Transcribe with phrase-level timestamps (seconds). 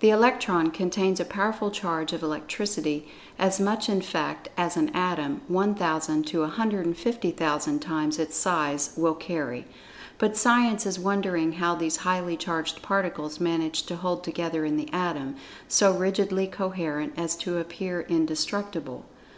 [0.00, 3.08] The Electron contains a powerful charge of Electricity,
[3.38, 9.64] as much in fact as an Atom, 1,000 to 150,000 times its size will carry.
[10.18, 14.92] But Science is wondering how these highly charged particles manage to hold together in the
[14.92, 15.36] Atom,
[15.66, 19.06] so rigidly coherent as to appear indestructible.